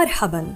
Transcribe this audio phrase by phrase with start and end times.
[0.00, 0.54] مرحبا.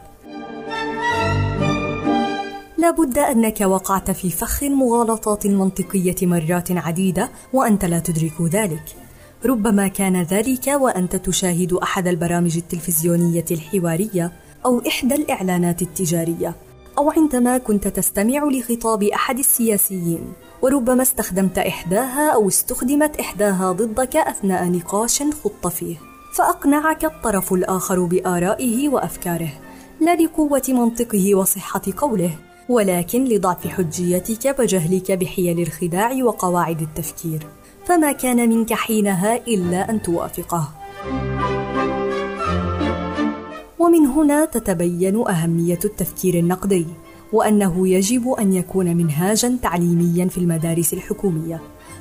[2.79, 8.97] لابد أنك وقعت في فخ المغالطات المنطقية مرات عديدة وأنت لا تدرك ذلك.
[9.47, 14.33] ربما كان ذلك وأنت تشاهد أحد البرامج التلفزيونية الحوارية
[14.67, 16.57] أو إحدى الإعلانات التجارية
[16.99, 20.33] أو عندما كنت تستمع لخطاب أحد السياسيين.
[20.63, 26.14] وربما استخدمت إحداها أو استخدمت إحداها ضدك أثناء نقاش خضت فيه.
[26.35, 29.53] فأقنعك الطرف الآخر بآرائه وأفكاره
[30.01, 32.31] لا لقوة منطقه وصحة قوله
[32.69, 37.47] ولكن لضعف حجيتك وجهلك بحيل الخداع وقواعد التفكير.
[37.85, 40.69] فما كان منك حينها إلا أن توافقه.
[43.79, 46.87] ومن هنا تتبين أهمية التفكير النقدي
[47.33, 51.61] وأنه يجب أن يكون منهاجا تعليميا في المدارس الحكومية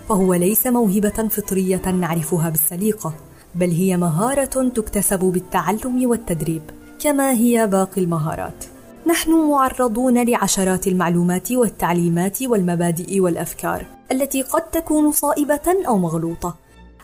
[0.10, 3.14] فهو ليس موهبة فطرية نعرفها بالسليقة.
[3.56, 6.62] بل هي مهارة تكتسب بالتعلم والتدريب
[7.00, 8.66] كما هي باقي المهارات.
[9.08, 16.56] نحن معرضون لعشرات المعلومات والتعليمات والمبادئ والأفكار التي قد تكون صائبة أو مغلوطة.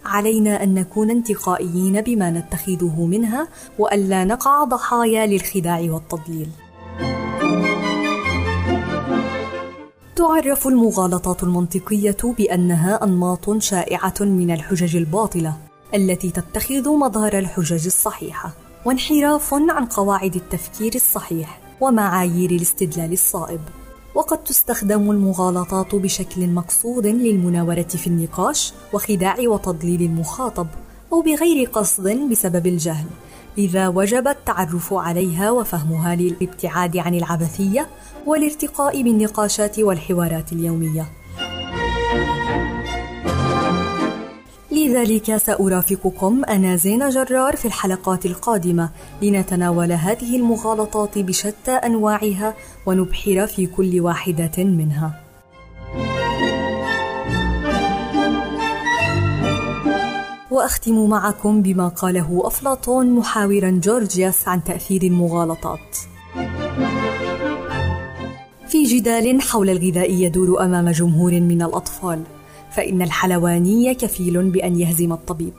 [0.05, 3.47] علينا أن نكون انتقائيين بما نتخذه منها
[3.79, 6.49] والا نقع ضحايا للخداع والتضليل.
[10.15, 15.68] تعرف المغالطات المنطقية بأنها أنماط شائعة من الحجج الباطلة.
[15.93, 18.53] التي تتخذ مظهر الحجج الصحيحة
[18.85, 23.59] وانحراف عن قواعد التفكير الصحيح ومعايير الاستدلال الصائب.
[24.15, 30.67] وقد تستخدم المغالطات بشكل مقصود للمناورة في النقاش وخداع وتضليل المخاطب
[31.13, 33.05] أو بغير قصد بسبب الجهل
[33.57, 37.89] لذا وجب التعرف عليها وفهمها للابتعاد عن العبثية
[38.25, 41.18] والارتقاء بالنقاشات والحوارات اليومية.
[44.89, 48.89] لذلك سأرافقكم أنا زين جرار في الحلقات القادمة
[49.21, 52.53] لنتناول هذه المغالطات بشتى أنواعها
[52.85, 55.21] ونبحر في كل واحدة منها.
[60.51, 65.97] وأختم معكم بما قاله أفلاطون محاورا جورجياس عن تأثير المغالطات.
[68.67, 72.23] في جدال حول الغذاء يدور أمام جمهور من الأطفال
[72.71, 75.53] فإن الحلواني كفيل بأن يهزم الطبيب.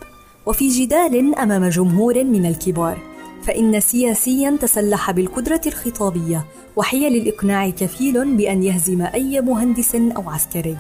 [0.46, 2.98] وفي جدال أمام جمهور من الكبار
[3.42, 6.44] فإن سياسيا تسلح بالقدرة الخطابية
[6.76, 10.76] وحيل الإقناع كفيل بأن يهزم أي مهندس أو عسكري.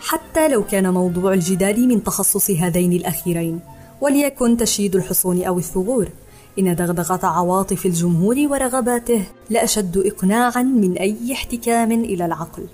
[0.00, 3.60] حتى لو كان موضوع الجدال من تخصص هذين الأخيرين
[4.00, 6.08] وليكن تشييد الحصون أو الثغور.
[6.58, 12.66] إن دغدغة عواطف الجمهور ورغباته لأشد إقناعا من أي احتكام إلى العقل.